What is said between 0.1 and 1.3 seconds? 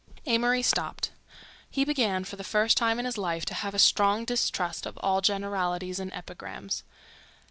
Amory stopped.